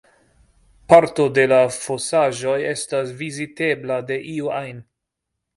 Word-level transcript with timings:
Parto 0.93 1.25
de 1.35 1.43
la 1.51 1.59
fosaĵoj 1.75 2.57
estas 2.71 3.15
vizitebla 3.23 4.03
de 4.11 4.21
iu 4.39 4.53
ajn. 4.65 4.85